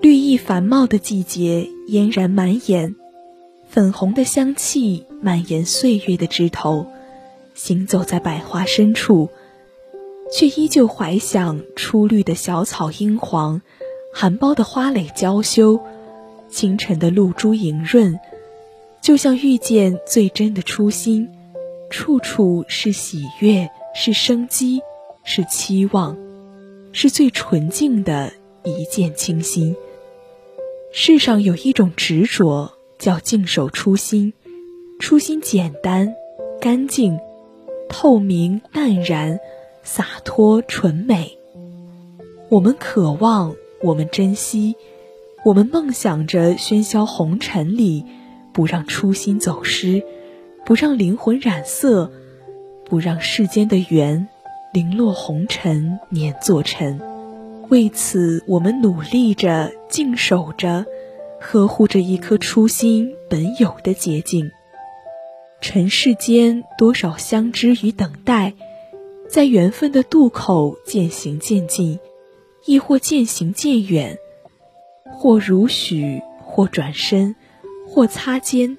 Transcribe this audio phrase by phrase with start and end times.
[0.00, 2.94] 绿意繁茂的季节嫣然满眼，
[3.68, 6.86] 粉红的香气蔓延岁月的枝头。
[7.54, 9.28] 行走在百花深处，
[10.32, 13.62] 却依旧怀想初绿的小草英黄，
[14.12, 15.80] 含苞的花蕾娇羞，
[16.48, 18.18] 清晨的露珠莹润，
[19.00, 21.28] 就像遇见最真的初心，
[21.90, 24.80] 处处是喜悦，是生机，
[25.24, 26.16] 是期望，
[26.92, 28.32] 是最纯净的
[28.62, 29.74] 一见倾心。
[30.92, 34.34] 世上有一种执着，叫静守初心，
[35.00, 36.14] 初心简单，
[36.60, 37.18] 干净。
[37.88, 39.38] 透明、淡然、
[39.82, 41.38] 洒脱、纯美。
[42.48, 44.74] 我们渴望，我们珍惜，
[45.44, 48.04] 我们梦想着喧嚣红尘里，
[48.52, 50.02] 不让初心走失，
[50.64, 52.10] 不让灵魂染色，
[52.84, 54.28] 不让世间的缘
[54.74, 57.00] 零落红尘碾作尘。
[57.68, 60.84] 为此，我们努力着，静守着，
[61.40, 64.50] 呵护着一颗初心本有的洁净。
[65.60, 68.52] 尘世间多少相知与等待，
[69.30, 72.00] 在缘分的渡口渐行渐近，
[72.66, 74.18] 亦或渐行渐远，
[75.04, 77.36] 或如许，或转身，
[77.86, 78.76] 或擦肩，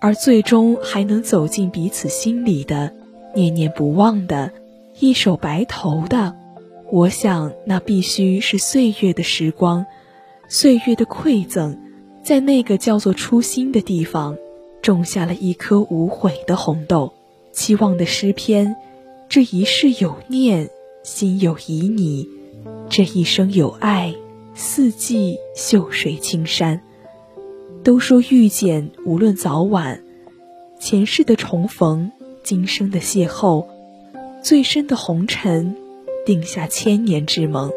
[0.00, 2.94] 而最终还能走进彼此心里的，
[3.34, 4.50] 念念不忘的，
[5.00, 6.34] 一手白头的，
[6.90, 9.86] 我想那必须是岁月的时光，
[10.48, 11.78] 岁月的馈赠，
[12.24, 14.36] 在那个叫做初心的地方。
[14.80, 17.12] 种下了一颗无悔的红豆，
[17.52, 18.76] 期望的诗篇，
[19.28, 20.70] 这一世有念，
[21.02, 22.26] 心有旖旎，
[22.88, 24.14] 这一生有爱，
[24.54, 26.80] 四季秀水青山。
[27.84, 30.02] 都说遇见无论早晚，
[30.80, 32.10] 前世的重逢，
[32.42, 33.66] 今生的邂逅，
[34.42, 35.76] 最深的红尘，
[36.24, 37.72] 定下千年之盟。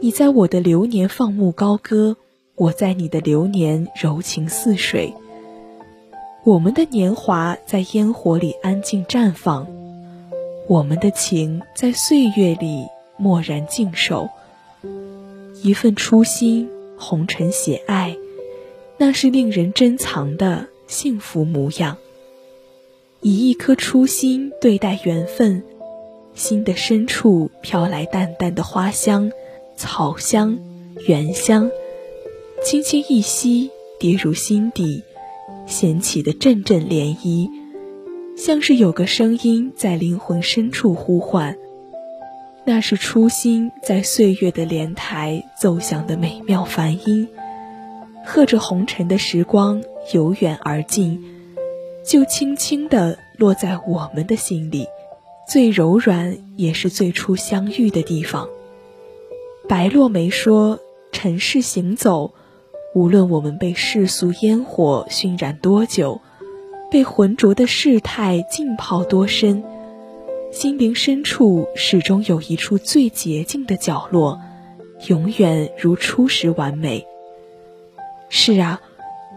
[0.00, 2.16] 你在我的流年放牧高歌，
[2.54, 5.14] 我在你的流年柔情似水。
[6.44, 9.66] 我们的年华在烟火里安静绽放，
[10.68, 14.28] 我们的情在岁月里默然静守。
[15.62, 16.68] 一份初心，
[16.98, 18.16] 红尘写爱，
[18.98, 21.96] 那是令人珍藏的幸福模样。
[23.22, 25.62] 以一颗初心对待缘分，
[26.34, 29.30] 心的深处飘来淡淡的花香、
[29.76, 30.58] 草香、
[31.06, 31.70] 缘香，
[32.64, 35.04] 轻轻一吸，跌入心底。
[35.64, 37.48] 掀起的阵阵涟漪，
[38.36, 41.56] 像是有个声音在灵魂深处呼唤。
[42.64, 47.28] 那是初心在岁月的莲台奏响的美妙梵音，
[48.26, 49.80] 和着红尘的时光
[50.12, 51.22] 由远而近，
[52.04, 54.86] 就轻轻地落在我们的心里，
[55.48, 58.48] 最柔软也是最初相遇的地方。
[59.68, 60.78] 白落梅说
[61.12, 62.32] ：“尘世行走。”
[62.94, 66.20] 无论我们被世俗烟火熏染多久，
[66.90, 69.64] 被浑浊的世态浸泡多深，
[70.50, 74.38] 心灵深处始终有一处最洁净的角落，
[75.08, 77.06] 永远如初时完美。
[78.28, 78.82] 是啊，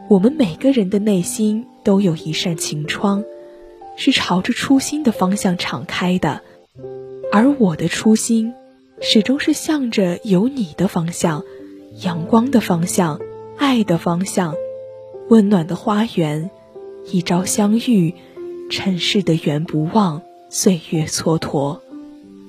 [0.09, 3.23] 我们每个人的内心都有一扇晴窗，
[3.95, 6.41] 是朝着初心的方向敞开的，
[7.31, 8.53] 而我的初心，
[8.99, 11.43] 始终是向着有你的方向，
[12.01, 13.21] 阳光的方向。
[13.57, 14.53] 爱的方向，
[15.29, 16.49] 温暖的花园，
[17.09, 18.13] 一朝相遇，
[18.69, 21.79] 尘世的缘不忘，岁月蹉跎。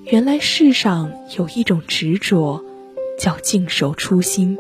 [0.07, 2.65] 原来世上有一种执着，
[3.21, 4.59] 叫静守初心。